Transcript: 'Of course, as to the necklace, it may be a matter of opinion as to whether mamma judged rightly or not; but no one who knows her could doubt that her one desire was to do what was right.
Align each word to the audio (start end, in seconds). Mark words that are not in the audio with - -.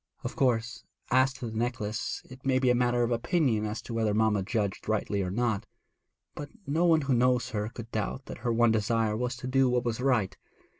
'Of 0.23 0.35
course, 0.35 0.83
as 1.11 1.31
to 1.33 1.45
the 1.51 1.55
necklace, 1.55 2.23
it 2.27 2.43
may 2.43 2.57
be 2.57 2.71
a 2.71 2.73
matter 2.73 3.03
of 3.03 3.11
opinion 3.11 3.65
as 3.67 3.83
to 3.83 3.93
whether 3.93 4.15
mamma 4.15 4.41
judged 4.41 4.89
rightly 4.89 5.21
or 5.21 5.29
not; 5.29 5.67
but 6.33 6.49
no 6.65 6.85
one 6.85 7.01
who 7.01 7.13
knows 7.13 7.51
her 7.51 7.69
could 7.69 7.91
doubt 7.91 8.25
that 8.25 8.39
her 8.39 8.51
one 8.51 8.71
desire 8.71 9.15
was 9.15 9.35
to 9.35 9.45
do 9.47 9.69
what 9.69 9.85
was 9.85 9.99
right. 10.01 10.35